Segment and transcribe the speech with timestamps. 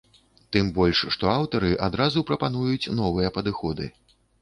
[0.55, 3.97] Тым больш, што аўтары адразу прапануюць новыя падыходы.